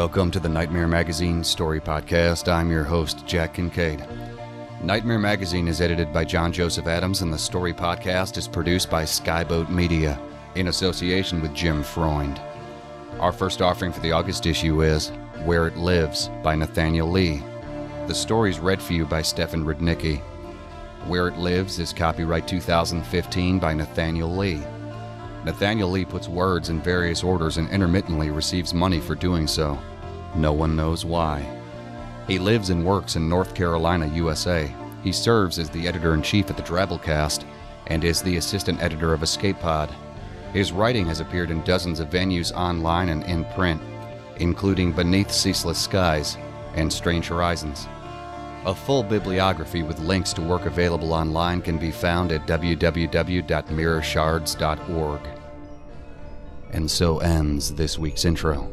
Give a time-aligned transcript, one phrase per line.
[0.00, 2.50] Welcome to the Nightmare Magazine Story Podcast.
[2.50, 4.02] I'm your host, Jack Kincaid.
[4.82, 9.02] Nightmare Magazine is edited by John Joseph Adams, and the Story Podcast is produced by
[9.02, 10.18] Skyboat Media
[10.54, 12.40] in association with Jim Freund.
[13.18, 15.10] Our first offering for the August issue is
[15.44, 17.42] Where It Lives by Nathaniel Lee.
[18.06, 20.20] The story is read for you by Stefan Rudnicki.
[21.08, 24.62] Where It Lives is copyright 2015 by Nathaniel Lee.
[25.44, 29.78] Nathaniel Lee puts words in various orders and intermittently receives money for doing so.
[30.34, 31.44] No one knows why.
[32.26, 34.72] He lives and works in North Carolina, USA.
[35.02, 37.44] He serves as the editor in chief at the Drabblecast
[37.88, 39.92] and is the assistant editor of Escape Pod.
[40.52, 43.80] His writing has appeared in dozens of venues online and in print,
[44.36, 46.36] including Beneath Ceaseless Skies
[46.74, 47.88] and Strange Horizons.
[48.66, 55.20] A full bibliography with links to work available online can be found at www.mirrorshards.org.
[56.72, 58.70] And so ends this week's intro.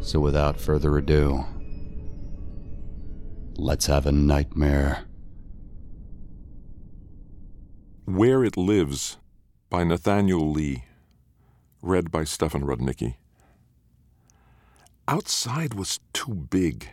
[0.00, 1.44] So without further ado,
[3.56, 5.04] let's have a nightmare.
[8.06, 9.18] Where It Lives
[9.68, 10.84] by Nathaniel Lee.
[11.82, 13.16] Read by Stefan Rudnicki.
[15.06, 16.88] Outside was too big.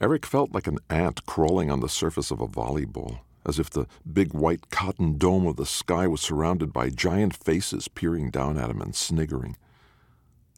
[0.00, 3.86] Eric felt like an ant crawling on the surface of a volleyball, as if the
[4.10, 8.70] big white cotton dome of the sky was surrounded by giant faces peering down at
[8.70, 9.56] him and sniggering.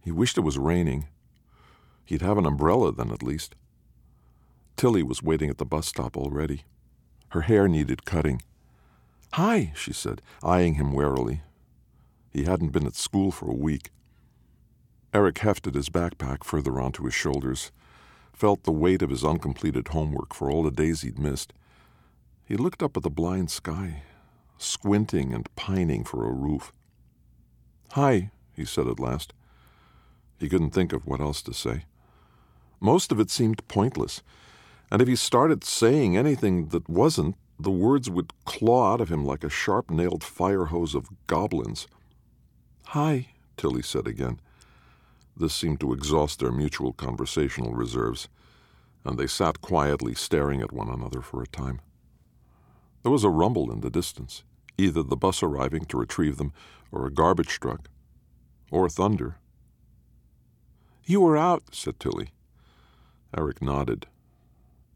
[0.03, 1.09] He wished it was raining.
[2.07, 3.55] He'd have an umbrella then, at least.
[4.77, 6.63] Tilly was waiting at the bus stop already.
[7.31, 8.43] Her hair needed cutting.
[9.33, 11.43] Hi, she said, eyeing him warily.
[12.33, 13.91] He hadn't been at school for a week.
[15.13, 17.73] Eric hefted his backpack further onto his shoulders,
[18.33, 21.53] felt the weight of his uncompleted homework for all the days he'd missed.
[22.45, 24.03] He looked up at the blind sky,
[24.59, 26.73] squinting and pining for a roof.
[27.93, 29.33] Hi, he said at last.
[30.39, 31.87] He couldn't think of what else to say.
[32.81, 34.23] Most of it seemed pointless,
[34.91, 39.25] and if he started saying anything that wasn't, the words would claw out of him
[39.25, 41.87] like a sharp nailed fire hose of goblins.
[42.89, 44.41] Hi, Tilly said again.
[45.37, 48.29] This seemed to exhaust their mutual conversational reserves,
[49.05, 51.81] and they sat quietly staring at one another for a time.
[53.03, 54.45] There was a rumble in the distance,
[54.79, 56.53] either the bus arriving to retrieve them,
[56.93, 57.89] or a garbage truck,
[58.71, 59.37] or thunder.
[61.05, 62.31] You were out, said Tilly.
[63.37, 64.07] Eric nodded.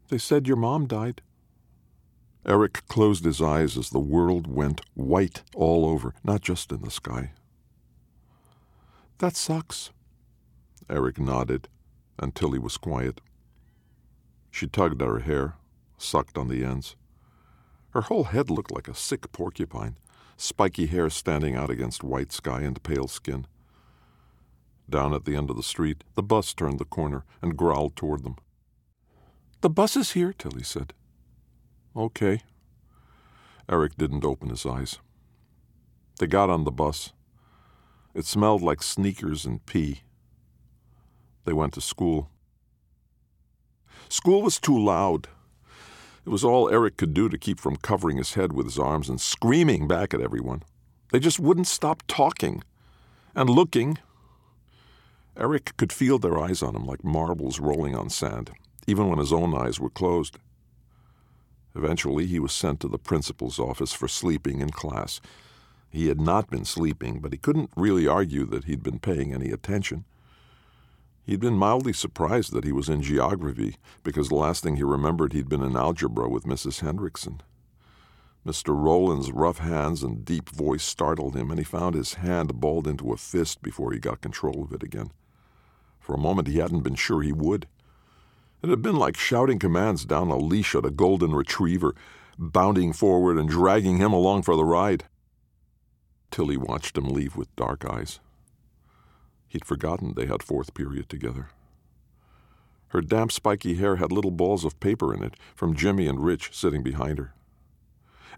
[0.09, 1.21] They said your mom died.
[2.45, 6.89] Eric closed his eyes as the world went white all over, not just in the
[6.89, 7.33] sky.
[9.19, 9.91] That sucks.
[10.89, 11.67] Eric nodded,
[12.17, 13.21] until he was quiet.
[14.49, 15.55] She tugged at her hair,
[15.97, 16.95] sucked on the ends.
[17.91, 19.97] Her whole head looked like a sick porcupine,
[20.35, 23.45] spiky hair standing out against white sky and pale skin.
[24.91, 28.23] Down at the end of the street, the bus turned the corner and growled toward
[28.23, 28.35] them.
[29.61, 30.93] The bus is here, Tilly said.
[31.95, 32.41] Okay.
[33.69, 34.99] Eric didn't open his eyes.
[36.19, 37.13] They got on the bus.
[38.13, 40.01] It smelled like sneakers and pee.
[41.45, 42.29] They went to school.
[44.09, 45.29] School was too loud.
[46.25, 49.07] It was all Eric could do to keep from covering his head with his arms
[49.07, 50.63] and screaming back at everyone.
[51.13, 52.61] They just wouldn't stop talking
[53.33, 53.97] and looking.
[55.37, 58.51] Eric could feel their eyes on him like marbles rolling on sand,
[58.85, 60.37] even when his own eyes were closed.
[61.73, 65.21] Eventually, he was sent to the principal's office for sleeping in class.
[65.89, 69.51] He had not been sleeping, but he couldn't really argue that he'd been paying any
[69.51, 70.03] attention.
[71.23, 75.31] He'd been mildly surprised that he was in geography, because the last thing he remembered
[75.31, 76.81] he'd been in algebra with Mrs.
[76.81, 77.39] Hendrickson.
[78.45, 78.69] Mr.
[78.69, 83.13] Rowland's rough hands and deep voice startled him, and he found his hand balled into
[83.13, 85.11] a fist before he got control of it again.
[86.01, 87.67] For a moment, he hadn't been sure he would.
[88.61, 91.95] It had been like shouting commands down a leash at a golden retriever,
[92.37, 95.05] bounding forward and dragging him along for the ride.
[96.31, 98.19] Tilly watched him leave with dark eyes.
[99.47, 101.49] He'd forgotten they had fourth period together.
[102.89, 106.49] Her damp, spiky hair had little balls of paper in it from Jimmy and Rich
[106.53, 107.33] sitting behind her.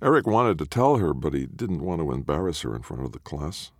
[0.01, 3.13] Eric wanted to tell her, but he didn't want to embarrass her in front of
[3.13, 3.71] the class.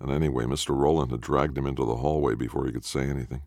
[0.00, 0.76] And anyway, Mr.
[0.76, 3.42] Rowland had dragged him into the hallway before he could say anything.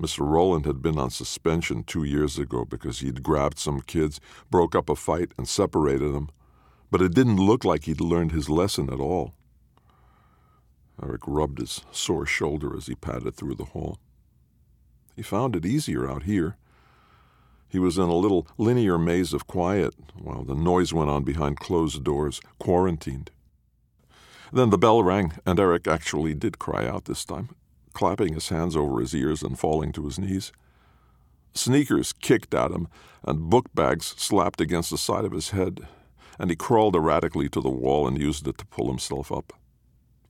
[0.00, 0.20] Mr.
[0.20, 4.88] Rowland had been on suspension two years ago because he'd grabbed some kids, broke up
[4.88, 6.28] a fight, and separated them.
[6.90, 9.34] But it didn't look like he'd learned his lesson at all.
[11.02, 13.98] Eric rubbed his sore shoulder as he padded through the hall.
[15.16, 16.56] He found it easier out here.
[17.68, 21.58] He was in a little linear maze of quiet while the noise went on behind
[21.58, 23.30] closed doors, quarantined.
[24.52, 27.50] Then the bell rang, and Eric actually did cry out this time,
[27.92, 30.52] clapping his hands over his ears and falling to his knees.
[31.54, 32.88] Sneakers kicked at him,
[33.24, 35.86] and book bags slapped against the side of his head,
[36.38, 39.52] and he crawled erratically to the wall and used it to pull himself up.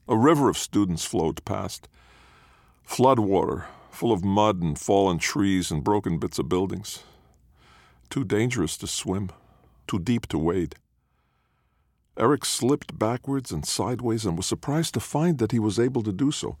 [0.07, 1.87] A river of students flowed past.
[2.83, 7.03] Flood water, full of mud and fallen trees and broken bits of buildings.
[8.09, 9.29] Too dangerous to swim,
[9.87, 10.75] too deep to wade.
[12.19, 16.11] Eric slipped backwards and sideways and was surprised to find that he was able to
[16.11, 16.57] do so.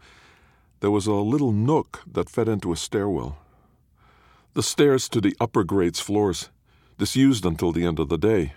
[0.79, 3.37] There was a little nook that fed into a stairwell.
[4.53, 6.49] The stairs to the upper grades floors,
[6.97, 8.53] disused until the end of the day.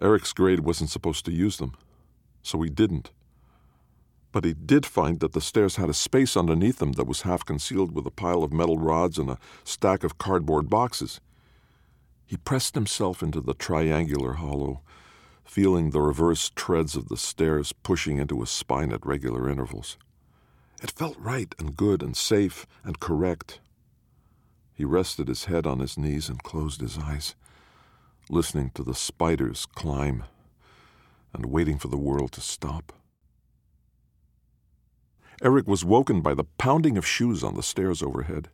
[0.00, 1.74] Eric's grade wasn't supposed to use them,
[2.42, 3.10] so he didn't
[4.34, 7.44] but he did find that the stairs had a space underneath them that was half
[7.44, 11.20] concealed with a pile of metal rods and a stack of cardboard boxes.
[12.26, 14.80] He pressed himself into the triangular hollow,
[15.44, 19.96] feeling the reverse treads of the stairs pushing into his spine at regular intervals.
[20.82, 23.60] It felt right and good and safe and correct.
[24.74, 27.34] He rested his head on his knees and closed his eyes,
[28.28, 30.24] listening to the spiders climb
[31.32, 32.92] and waiting for the world to stop.
[35.42, 38.48] Eric was woken by the pounding of shoes on the stairs overhead,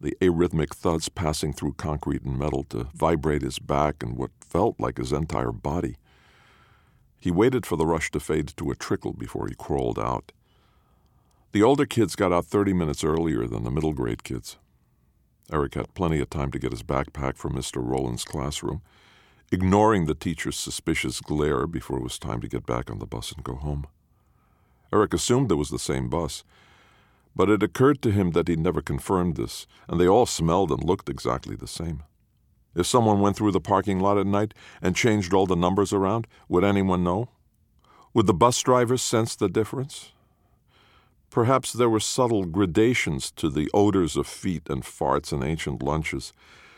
[0.00, 4.78] the arrhythmic thuds passing through concrete and metal to vibrate his back and what felt
[4.78, 5.96] like his entire body.
[7.24, 10.30] He waited for the rush to fade to a trickle before he crawled out.
[11.52, 14.58] The older kids got out 30 minutes earlier than the middle grade kids.
[15.50, 17.82] Eric had plenty of time to get his backpack from Mr.
[17.82, 18.82] Rowland's classroom,
[19.50, 23.32] ignoring the teacher's suspicious glare before it was time to get back on the bus
[23.32, 23.86] and go home.
[24.92, 26.44] Eric assumed it was the same bus.
[27.34, 30.84] But it occurred to him that he'd never confirmed this, and they all smelled and
[30.84, 32.02] looked exactly the same.
[32.74, 36.26] If someone went through the parking lot at night and changed all the numbers around,
[36.48, 37.28] would anyone know?
[38.12, 40.12] Would the bus drivers sense the difference?
[41.30, 46.32] Perhaps there were subtle gradations to the odors of feet and farts and ancient lunches,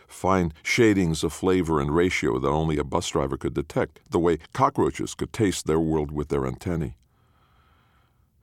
[0.09, 4.39] fine shadings of flavor and ratio that only a bus driver could detect, the way
[4.53, 6.97] cockroaches could taste their world with their antennae.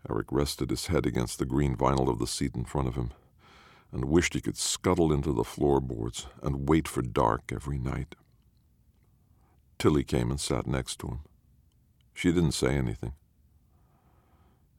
[0.07, 3.11] Eric rested his head against the green vinyl of the seat in front of him
[3.93, 8.15] and wished he could scuttle into the floorboards and wait for dark every night.
[9.77, 11.19] Tilly came and sat next to him.
[12.13, 13.13] She didn't say anything.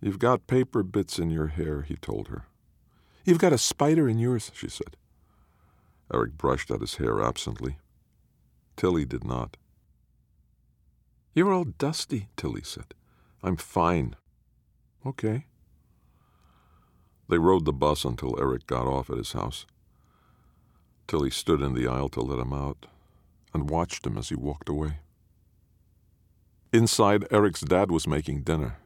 [0.00, 2.46] You've got paper bits in your hair, he told her.
[3.24, 4.96] You've got a spider in yours, she said.
[6.12, 7.78] Eric brushed at his hair absently.
[8.76, 9.56] Tilly did not.
[11.34, 12.94] You're all dusty, Tilly said.
[13.42, 14.16] I'm fine.
[15.06, 15.46] Okay.
[17.34, 19.66] They rode the bus until Eric got off at his house.
[21.08, 22.86] Tilly stood in the aisle to let him out
[23.52, 24.98] and watched him as he walked away.
[26.72, 28.76] Inside, Eric's dad was making dinner.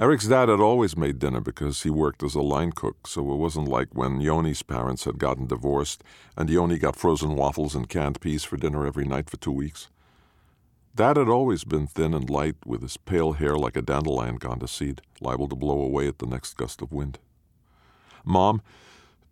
[0.00, 3.36] Eric's dad had always made dinner because he worked as a line cook, so it
[3.36, 6.02] wasn't like when Yoni's parents had gotten divorced
[6.36, 9.86] and Yoni got frozen waffles and canned peas for dinner every night for two weeks.
[10.92, 14.58] Dad had always been thin and light, with his pale hair like a dandelion gone
[14.58, 17.20] to seed, liable to blow away at the next gust of wind.
[18.24, 18.62] Mom,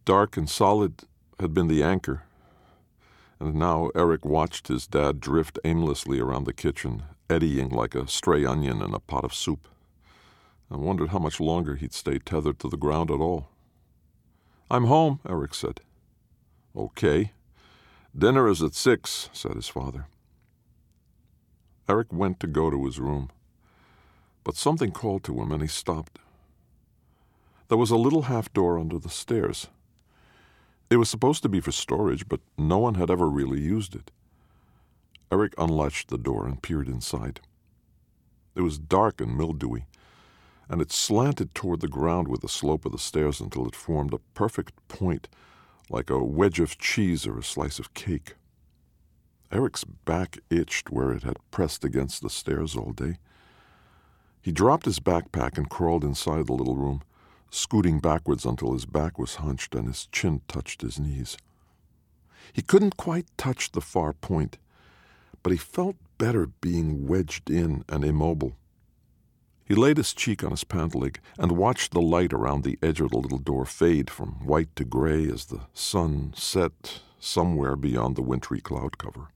[0.05, 1.05] dark and solid,
[1.41, 2.23] had been the anchor.
[3.41, 8.45] And now Eric watched his dad drift aimlessly around the kitchen, eddying like a stray
[8.45, 9.67] onion in a pot of soup,
[10.71, 13.49] and wondered how much longer he'd stay tethered to the ground at all.
[14.71, 15.81] I'm home, Eric said.
[16.77, 17.33] Okay.
[18.17, 20.07] Dinner is at six, said his father.
[21.89, 23.31] Eric went to go to his room,
[24.45, 26.19] but something called to him and he stopped.
[27.73, 29.69] There was a little half door under the stairs.
[30.91, 34.11] It was supposed to be for storage, but no one had ever really used it.
[35.33, 37.41] Eric unlatched the door and peered inside.
[38.55, 39.87] It was dark and mildewy,
[40.69, 44.13] and it slanted toward the ground with the slope of the stairs until it formed
[44.13, 45.31] a perfect point,
[45.89, 48.35] like a wedge of cheese or a slice of cake.
[49.51, 53.17] Eric's back itched where it had pressed against the stairs all day.
[54.43, 57.01] He dropped his backpack and crawled inside the little room,
[57.53, 61.37] scooting backwards until his back was hunched and his chin touched his knees.
[62.53, 64.59] He couldn't quite touch the far point,
[65.43, 68.57] but he felt better being wedged in and immobile.
[69.65, 73.01] He laid his cheek on his pant leg and watched the light around the edge
[73.01, 78.17] of the little door fade from white to gray as the sun set somewhere beyond
[78.17, 79.29] the wintry cloud cover.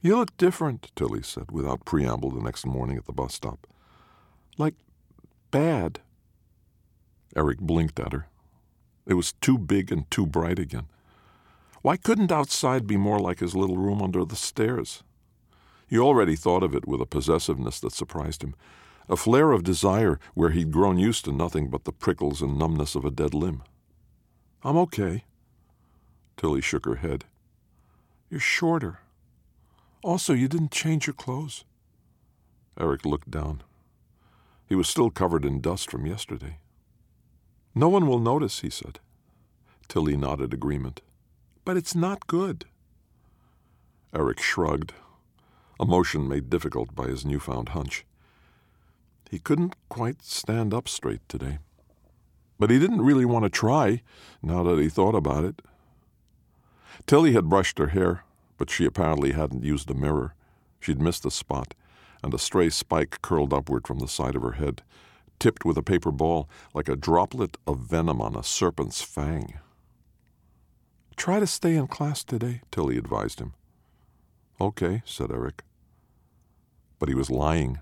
[0.00, 3.66] You look different, Tilly said without preamble the next morning at the bus stop.
[4.56, 4.74] Like
[5.50, 6.00] bad.
[7.36, 8.28] Eric blinked at her.
[9.06, 10.86] It was too big and too bright again.
[11.82, 15.02] Why couldn't outside be more like his little room under the stairs?
[15.86, 18.54] He already thought of it with a possessiveness that surprised him,
[19.08, 22.94] a flare of desire where he'd grown used to nothing but the prickles and numbness
[22.94, 23.62] of a dead limb.
[24.62, 25.24] I'm okay.
[26.38, 27.26] Tilly shook her head.
[28.30, 29.00] You're shorter.
[30.02, 31.64] Also, you didn't change your clothes.
[32.80, 33.62] Eric looked down.
[34.66, 36.58] He was still covered in dust from yesterday.
[37.74, 39.00] No one will notice, he said.
[39.88, 41.00] Tilly nodded agreement.
[41.64, 42.66] But it's not good.
[44.14, 44.92] Eric shrugged,
[45.80, 48.04] a motion made difficult by his newfound hunch.
[49.28, 51.58] He couldn't quite stand up straight today.
[52.60, 54.02] But he didn't really want to try,
[54.40, 55.62] now that he thought about it.
[57.06, 58.22] Tilly had brushed her hair,
[58.56, 60.34] but she apparently hadn't used a mirror.
[60.78, 61.74] She'd missed a spot,
[62.22, 64.82] and a stray spike curled upward from the side of her head,
[65.38, 69.58] tipped with a paper ball like a droplet of venom on a serpent's fang.
[71.16, 73.54] Try to stay in class today, Tilly advised him.
[74.60, 75.62] Okay, said Eric.
[76.98, 77.80] But he was lying.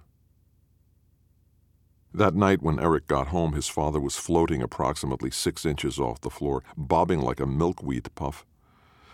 [2.14, 6.28] That night, when Eric got home, his father was floating approximately six inches off the
[6.28, 8.44] floor, bobbing like a milkweed puff.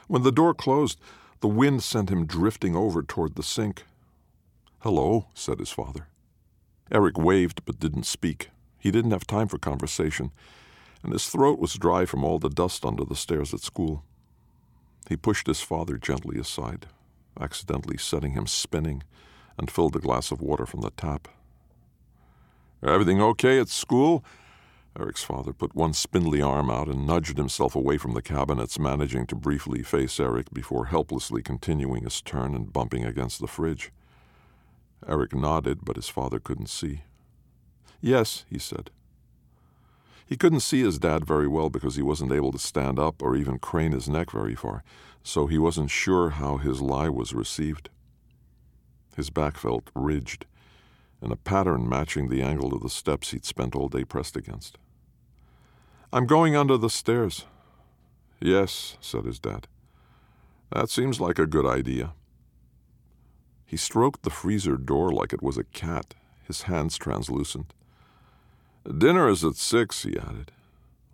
[0.09, 0.99] When the door closed,
[1.40, 3.85] the wind sent him drifting over toward the sink.
[4.80, 6.09] Hello, said his father.
[6.90, 8.50] Eric waved but didn't speak.
[8.78, 10.30] He didn't have time for conversation,
[11.02, 14.04] and his throat was dry from all the dust under the stairs at school.
[15.09, 16.87] He pushed his father gently aside,
[17.40, 19.02] accidentally setting him spinning,
[19.57, 21.28] and filled a glass of water from the tap.
[22.83, 24.25] Everything okay at school?
[24.99, 29.26] Eric's father put one spindly arm out and nudged himself away from the cabinets, managing
[29.26, 33.92] to briefly face Eric before helplessly continuing his turn and bumping against the fridge.
[35.06, 37.02] Eric nodded, but his father couldn't see.
[38.00, 38.90] Yes, he said.
[40.26, 43.34] He couldn't see his dad very well because he wasn't able to stand up or
[43.34, 44.84] even crane his neck very far,
[45.22, 47.88] so he wasn't sure how his lie was received.
[49.16, 50.44] His back felt ridged,
[51.22, 54.78] in a pattern matching the angle of the steps he'd spent all day pressed against.
[56.12, 57.46] I'm going under the stairs.
[58.40, 59.66] Yes, said his dad.
[60.70, 62.12] That seems like a good idea.
[63.68, 67.75] He stroked the freezer door like it was a cat, his hands translucent.
[68.96, 70.52] Dinner is at six, he added,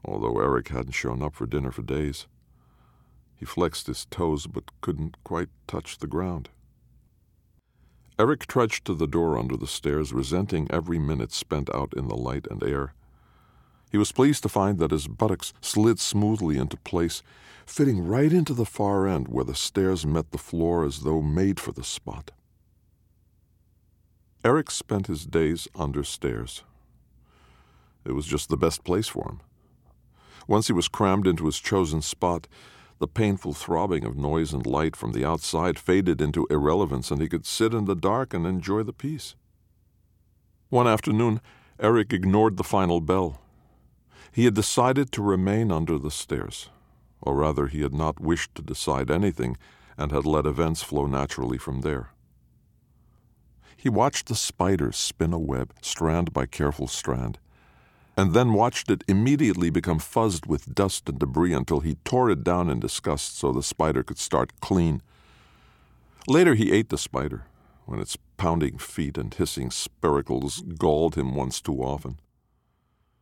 [0.05, 2.29] although Eric hadn't shown up for dinner for days.
[3.35, 6.49] He flexed his toes but couldn't quite touch the ground.
[8.21, 12.15] Eric trudged to the door under the stairs, resenting every minute spent out in the
[12.15, 12.95] light and air.
[13.91, 17.25] He was pleased to find that his buttocks slid smoothly into place,
[17.67, 21.59] fitting right into the far end where the stairs met the floor as though made
[21.59, 22.31] for the spot.
[24.45, 26.65] Eric spent his days under stairs.
[28.05, 29.41] It was just the best place for him.
[30.47, 32.47] Once he was crammed into his chosen spot,
[32.99, 37.29] the painful throbbing of noise and light from the outside faded into irrelevance, and he
[37.29, 39.35] could sit in the dark and enjoy the peace.
[40.69, 41.41] One afternoon,
[41.81, 43.41] Eric ignored the final bell.
[44.31, 46.69] He had decided to remain under the stairs,
[47.23, 49.57] or rather, he had not wished to decide anything
[49.97, 52.11] and had let events flow naturally from there.
[53.85, 57.39] He watched the spider spin a web, strand by careful strand,
[58.17, 62.43] and then watched it immediately become fuzzed with dust and debris until he tore it
[62.43, 65.03] down in disgust so the spider could start clean.
[66.27, 67.45] Later, he ate the spider
[67.85, 72.19] when its pounding feet and hissing spiracles galled him once too often.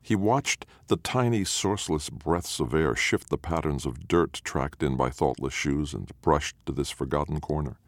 [0.00, 4.96] He watched the tiny, sourceless breaths of air shift the patterns of dirt tracked in
[4.96, 7.78] by thoughtless shoes and brushed to this forgotten corner.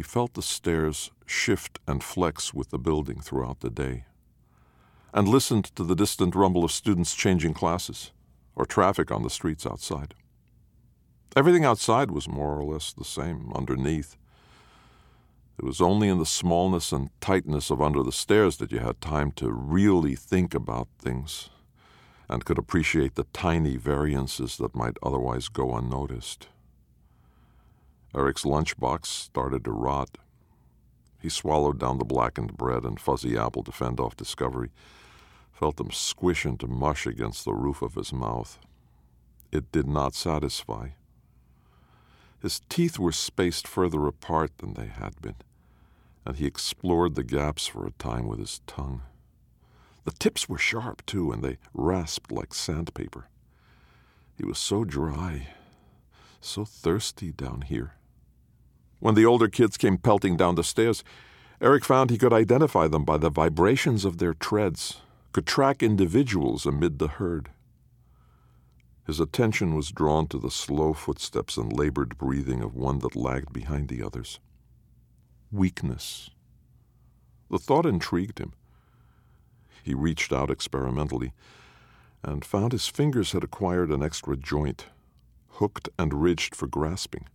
[0.00, 4.06] He felt the stairs shift and flex with the building throughout the day
[5.12, 8.10] and listened to the distant rumble of students changing classes
[8.56, 10.14] or traffic on the streets outside.
[11.36, 14.16] Everything outside was more or less the same underneath.
[15.58, 19.02] It was only in the smallness and tightness of under the stairs that you had
[19.02, 21.50] time to really think about things
[22.26, 26.48] and could appreciate the tiny variances that might otherwise go unnoticed.
[28.14, 30.18] Eric's lunchbox started to rot.
[31.20, 34.70] He swallowed down the blackened bread and fuzzy apple to fend off discovery
[35.60, 38.58] felt them squish into mush against the roof of his mouth.
[39.52, 40.90] It did not satisfy.
[42.40, 45.34] His teeth were spaced further apart than they had been,
[46.24, 49.02] and he explored the gaps for a time with his tongue.
[50.04, 53.28] The tips were sharp, too, and they rasped like sandpaper.
[54.38, 55.48] He was so dry,
[56.40, 57.96] so thirsty down here.
[59.00, 61.02] When the older kids came pelting down the stairs,
[61.60, 65.00] Eric found he could identify them by the vibrations of their treads,
[65.32, 67.50] could track individuals amid the herd.
[69.06, 73.52] His attention was drawn to the slow footsteps and labored breathing of one that lagged
[73.52, 74.38] behind the others.
[75.50, 76.30] Weakness.
[77.50, 78.52] The thought intrigued him.
[79.82, 81.32] He reached out experimentally
[82.22, 84.86] and found his fingers had acquired an extra joint,
[85.52, 87.26] hooked and ridged for grasping.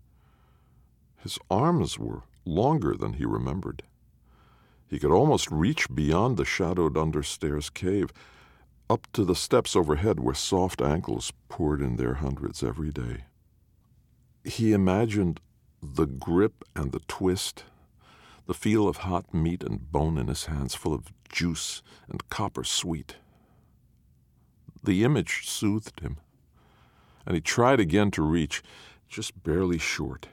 [1.26, 3.82] His arms were longer than he remembered.
[4.86, 8.14] He could almost reach beyond the shadowed understairs cave,
[8.92, 13.24] up to the steps overhead where soft ankles poured in their hundreds every day.
[14.44, 15.40] He imagined
[15.82, 17.64] the grip and the twist,
[18.46, 22.64] the feel of hot meat and bone in his hands full of juice and copper
[22.64, 23.16] sweet.
[24.84, 26.18] The image soothed him,
[27.26, 28.62] and he tried again to reach,
[29.10, 30.28] just barely short.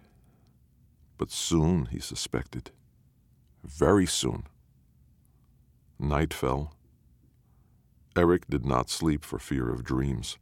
[1.22, 2.72] But soon, he suspected,
[3.62, 4.48] very soon,
[5.96, 6.74] night fell.
[8.16, 10.36] Eric did not sleep for fear of dreams.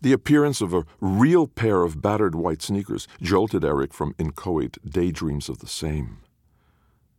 [0.00, 5.50] The appearance of a real pair of battered white sneakers jolted Eric from inchoate daydreams
[5.50, 6.20] of the same.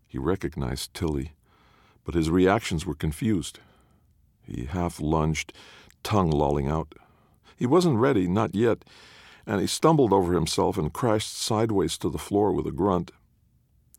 [0.08, 1.34] He recognized Tilly,
[2.04, 3.60] but his reactions were confused.
[4.42, 5.54] He half lunged,
[6.01, 6.96] tongue lolling out.
[7.56, 8.84] He wasn't ready, not yet,
[9.45, 13.11] and he stumbled over himself and crashed sideways to the floor with a grunt.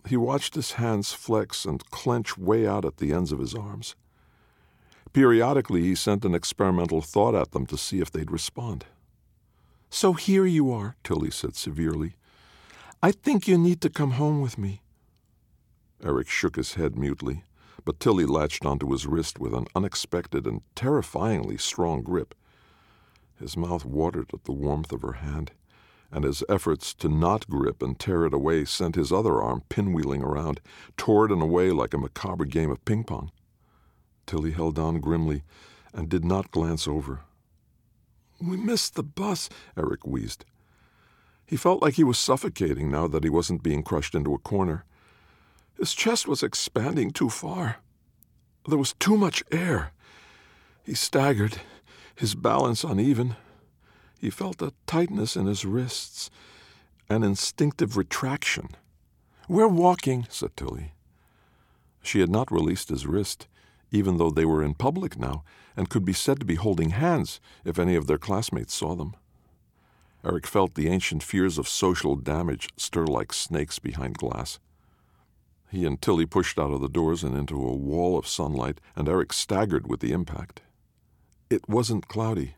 [0.06, 3.94] He watched his hands flex and clench way out at the ends of his arms.
[5.12, 8.84] Periodically, he sent an experimental thought at them to see if they'd respond.
[9.90, 12.16] So here you are, Tilly said severely.
[13.02, 14.82] I think you need to come home with me.
[16.04, 17.44] Eric shook his head mutely
[17.86, 22.34] but Tilly latched onto his wrist with an unexpected and terrifyingly strong grip.
[23.38, 25.52] His mouth watered at the warmth of her hand,
[26.10, 30.22] and his efforts to not grip and tear it away sent his other arm pinwheeling
[30.22, 30.60] around,
[30.96, 33.30] tore it in a way like a macabre game of ping pong.
[34.26, 35.42] Tilly held on grimly
[35.92, 37.20] and did not glance over.
[38.40, 40.44] We missed the bus, Eric wheezed.
[41.46, 44.84] He felt like he was suffocating now that he wasn't being crushed into a corner.
[45.78, 47.76] His chest was expanding too far.
[48.68, 49.92] There was too much air.
[50.82, 51.60] He staggered,
[52.16, 53.36] his balance uneven.
[54.18, 56.30] He felt a tightness in his wrists,
[57.08, 58.70] an instinctive retraction.
[59.48, 60.92] We're walking, said Tilly.
[62.02, 63.46] She had not released his wrist,
[63.92, 65.44] even though they were in public now
[65.76, 69.14] and could be said to be holding hands if any of their classmates saw them.
[70.24, 74.58] Eric felt the ancient fears of social damage stir like snakes behind glass.
[75.70, 79.08] He and Tilly pushed out of the doors and into a wall of sunlight, and
[79.08, 80.62] Eric staggered with the impact.
[81.48, 82.56] It wasn't cloudy.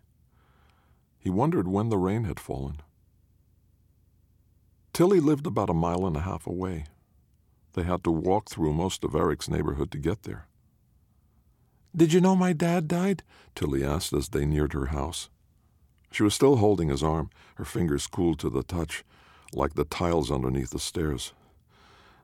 [1.18, 2.80] He wondered when the rain had fallen.
[4.92, 6.86] Tilly lived about a mile and a half away.
[7.74, 10.46] They had to walk through most of Eric's neighborhood to get there.
[11.94, 13.22] Did you know my dad died?
[13.54, 15.28] Tilly asked as they neared her house.
[16.10, 19.04] She was still holding his arm, her fingers cool to the touch,
[19.52, 21.32] like the tiles underneath the stairs.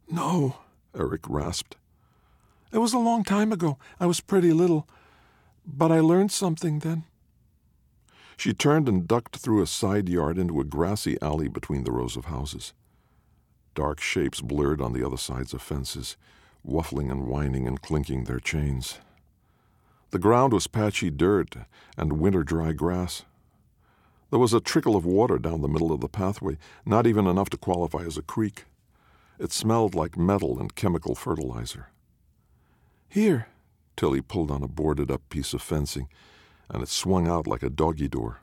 [0.09, 0.57] No,
[0.97, 1.77] Eric rasped.
[2.73, 3.79] It was a long time ago.
[4.01, 4.89] I was pretty little.
[5.67, 7.05] But I learned something then.
[8.37, 12.17] She turned and ducked through a side yard into a grassy alley between the rows
[12.17, 12.73] of houses.
[13.75, 16.17] Dark shapes blurred on the other sides of fences,
[16.67, 18.99] waffling and whining and clinking their chains.
[20.11, 21.57] The ground was patchy dirt
[21.97, 23.25] and winter dry grass.
[24.31, 27.51] There was a trickle of water down the middle of the pathway, not even enough
[27.51, 28.65] to qualify as a creek.
[29.39, 31.89] It smelled like metal and chemical fertilizer.
[33.09, 33.49] Here,
[33.97, 36.09] Tilly pulled on a boarded up piece of fencing,
[36.69, 38.41] and it swung out like a doggy door.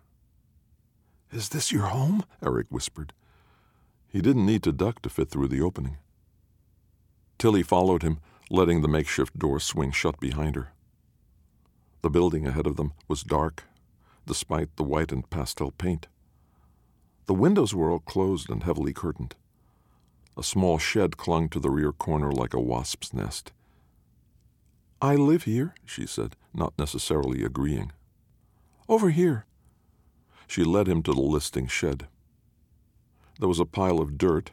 [1.31, 2.23] Is this your home?
[2.43, 3.13] Eric whispered.
[4.07, 5.97] He didn't need to duck to fit through the opening.
[7.37, 10.73] Tilly followed him, letting the makeshift door swing shut behind her.
[12.01, 13.63] The building ahead of them was dark,
[14.25, 16.07] despite the white and pastel paint.
[17.27, 19.35] The windows were all closed and heavily curtained.
[20.35, 23.51] A small shed clung to the rear corner like a wasp's nest.
[25.03, 27.91] I live here, she said, not necessarily agreeing.
[28.87, 29.45] Over here.
[30.45, 32.07] She led him to the listing shed.
[33.39, 34.51] There was a pile of dirt.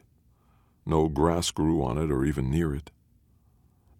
[0.87, 2.89] No grass grew on it or even near it.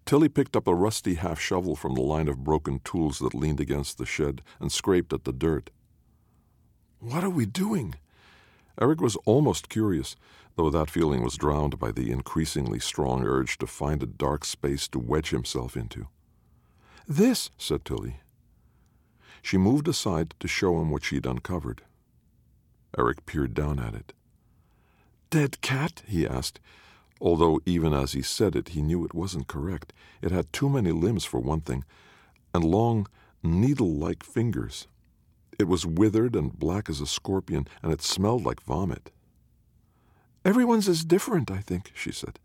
[0.04, 3.60] Tilly picked up a rusty half shovel from the line of broken tools that leaned
[3.60, 5.70] against the shed and scraped at the dirt.
[6.98, 7.94] What are we doing?
[8.80, 10.16] Eric was almost curious,
[10.56, 14.88] though that feeling was drowned by the increasingly strong urge to find a dark space
[14.88, 16.08] to wedge himself into.
[17.10, 18.20] This, said Tilly.
[19.42, 21.82] She moved aside to show him what she'd uncovered.
[22.96, 24.12] Eric peered down at it.
[25.28, 26.04] Dead cat?
[26.06, 26.60] he asked,
[27.20, 29.92] although even as he said it, he knew it wasn't correct.
[30.22, 31.84] It had too many limbs, for one thing,
[32.54, 33.08] and long,
[33.42, 34.86] needle like fingers.
[35.58, 39.10] It was withered and black as a scorpion, and it smelled like vomit.
[40.44, 42.38] Everyone's is different, I think, she said.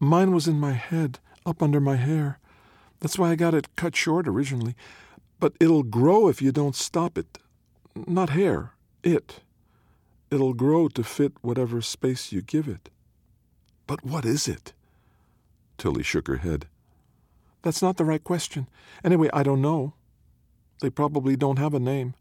[0.00, 2.38] Mine was in my head, up under my hair.
[3.00, 4.74] That's why I got it cut short originally.
[5.40, 7.38] But it'll grow if you don't stop it.
[7.94, 9.40] Not hair, it.
[10.30, 12.90] It'll grow to fit whatever space you give it.
[13.86, 14.72] But what is it?
[15.78, 16.66] Tilly shook her head.
[17.62, 18.68] That's not the right question.
[19.04, 19.94] Anyway, I don't know.
[20.80, 22.14] They probably don't have a name.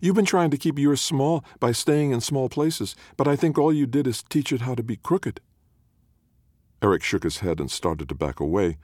[0.00, 3.56] You've been trying to keep yours small by staying in small places, but I think
[3.56, 5.40] all you did is teach it how to be crooked.
[6.82, 8.76] Eric shook his head and started to back away,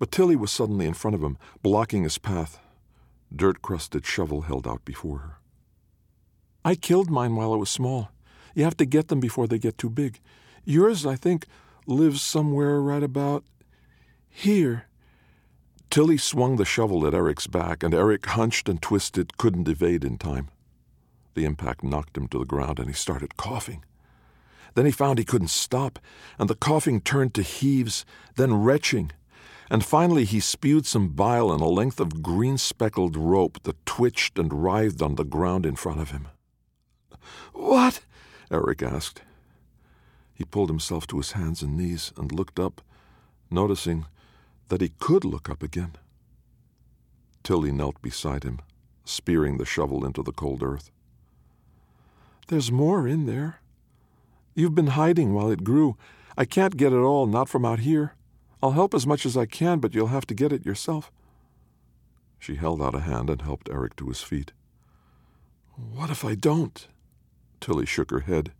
[0.00, 2.58] but Tilly was suddenly in front of him, blocking his path,
[3.34, 5.36] dirt crusted shovel held out before her.
[6.64, 8.10] I killed mine while it was small.
[8.54, 10.18] You have to get them before they get too big.
[10.64, 11.46] Yours, I think,
[11.86, 13.44] lives somewhere right about
[14.28, 14.86] here.
[15.90, 20.16] Tilly swung the shovel at Eric's back, and Eric hunched and twisted, couldn't evade in
[20.16, 20.48] time.
[21.34, 23.84] The impact knocked him to the ground, and he started coughing.
[24.74, 25.98] Then he found he couldn't stop,
[26.38, 29.12] and the coughing turned to heaves, then retching,
[29.70, 34.38] and finally he spewed some bile in a length of green speckled rope that twitched
[34.38, 36.26] and writhed on the ground in front of him.
[37.52, 38.00] What?
[38.50, 39.22] Eric asked.
[40.34, 42.80] He pulled himself to his hands and knees and looked up,
[43.48, 44.06] noticing
[44.68, 45.92] that he could look up again.
[47.44, 48.58] Tilly knelt beside him,
[49.04, 50.90] spearing the shovel into the cold earth.
[52.48, 53.60] There's more in there.
[54.56, 55.96] You've been hiding while it grew.
[56.36, 58.14] I can't get it all, not from out here.
[58.62, 61.10] I'll help as much as I can, but you'll have to get it yourself.
[62.38, 64.52] She held out a hand and helped Eric to his feet.
[65.74, 66.86] What if I don't?
[67.60, 68.52] Tilly shook her head.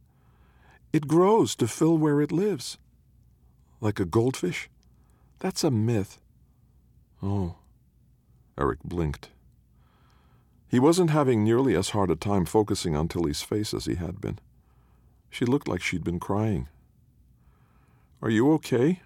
[0.93, 2.79] It grows to fill where it lives.
[3.81, 4.69] Like a goldfish?
[5.39, 6.21] That's a myth.
[7.23, 7.57] Oh.
[8.59, 9.31] Eric blinked.
[10.69, 14.21] He wasn't having nearly as hard a time focusing on Tilly's face as he had
[14.21, 14.39] been.
[15.31, 16.69] She looked like she'd been crying.
[18.23, 19.01] Are you okay?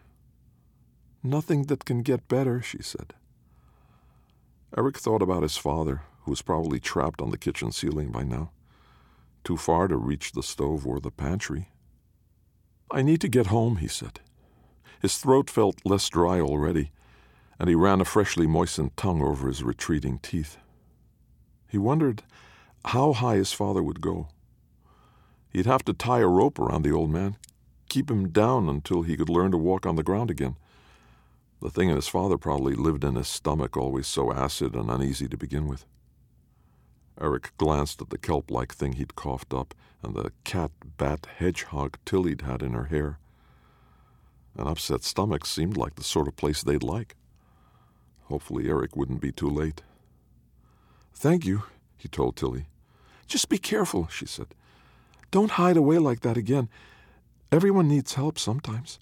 [1.27, 3.15] Nothing that can get better, she said.
[4.77, 8.51] Eric thought about his father, who was probably trapped on the kitchen ceiling by now,
[9.43, 11.71] too far to reach the stove or the pantry.
[12.91, 14.21] I need to get home, he said.
[15.01, 16.93] His throat felt less dry already,
[17.59, 20.59] and he ran a freshly moistened tongue over his retreating teeth.
[21.67, 22.23] He wondered
[22.85, 24.29] how high his father would go.
[25.49, 27.39] He'd have to tie a rope around the old man,
[27.89, 30.57] keep him down until he could learn to walk on the ground again.
[31.65, 35.29] The thing in his father probably lived in his stomach, always so acid and uneasy
[35.29, 35.87] to begin with.
[37.19, 41.97] Eric glanced at the kelp like thing he'd coughed up and the cat bat hedgehog
[42.05, 43.19] Tilly'd had in her hair.
[44.59, 47.17] An upset stomach seemed like the sort of place they'd like.
[48.25, 49.81] Hopefully, Eric wouldn't be too late.
[51.15, 51.63] Thank you,
[51.97, 52.67] he told Tilly.
[53.27, 54.49] Just be careful, she said.
[55.31, 56.69] Don't hide away like that again.
[57.51, 58.99] Everyone needs help sometimes.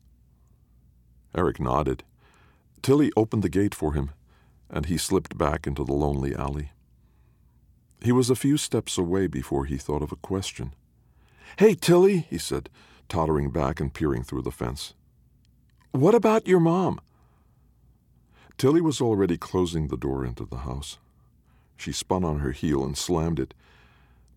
[1.35, 2.05] Eric nodded.
[2.83, 4.11] Tilly opened the gate for him,
[4.69, 6.73] and he slipped back into the lonely alley.
[8.01, 10.75] He was a few steps away before he thought of a question.
[11.59, 12.69] Hey, Tilly, he said,
[13.09, 14.95] tottering back and peering through the fence.
[15.93, 17.01] What about your mom?
[18.59, 20.99] Tilly was already closing the door into the house.
[21.77, 23.55] She spun on her heel and slammed it,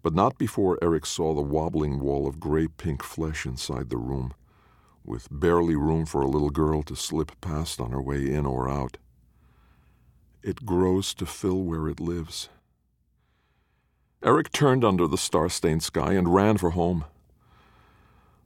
[0.03, 4.34] but not before Eric saw the wobbling wall of gray pink flesh inside the room,
[5.06, 8.70] with barely room for a little girl to slip past on her way in or
[8.70, 8.98] out.
[10.44, 12.50] It grows to fill where it lives.
[14.24, 17.06] Eric turned under the star stained sky and ran for home,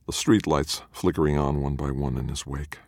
[0.06, 2.80] the streetlights flickering on one by one in his wake.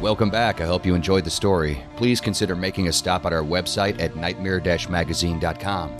[0.00, 0.60] Welcome back.
[0.60, 1.82] I hope you enjoyed the story.
[1.96, 5.96] Please consider making a stop at our website at nightmare magazine.com.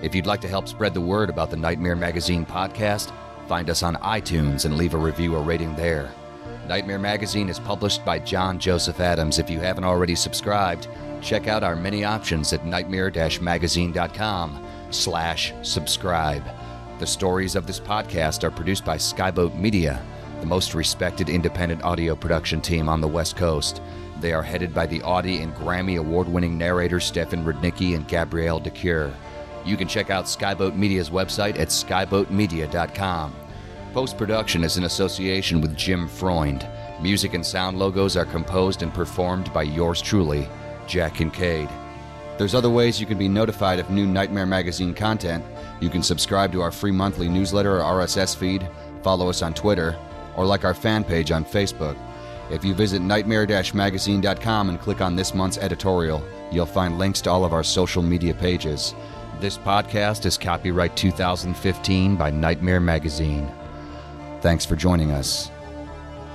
[0.00, 3.12] If you'd like to help spread the word about the Nightmare Magazine podcast,
[3.48, 6.12] find us on iTunes and leave a review or rating there.
[6.68, 9.40] Nightmare Magazine is published by John Joseph Adams.
[9.40, 10.86] If you haven't already subscribed,
[11.20, 13.10] check out our many options at nightmare
[13.40, 14.66] magazine.com.
[14.90, 16.44] slash subscribe.
[17.00, 20.00] The stories of this podcast are produced by Skyboat Media,
[20.40, 23.82] the most respected independent audio production team on the West Coast.
[24.20, 28.60] They are headed by the Audie and Grammy award winning narrators Stefan Rudnicki and Gabrielle
[28.60, 29.14] de Cuir.
[29.64, 33.34] You can check out Skyboat Media's website at skyboatmedia.com.
[33.92, 36.66] Post production is in association with Jim Freund.
[37.02, 40.48] Music and sound logos are composed and performed by yours truly,
[40.86, 41.68] Jack Kincaid.
[42.38, 45.44] There's other ways you can be notified of new Nightmare Magazine content.
[45.80, 48.66] You can subscribe to our free monthly newsletter or RSS feed,
[49.02, 49.98] follow us on Twitter,
[50.36, 51.96] or like our fan page on Facebook.
[52.50, 57.30] If you visit nightmare magazine.com and click on this month's editorial, you'll find links to
[57.30, 58.94] all of our social media pages.
[59.40, 63.50] This podcast is copyright 2015 by Nightmare Magazine.
[64.40, 65.50] Thanks for joining us.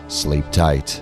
[0.08, 1.02] Sleep tight.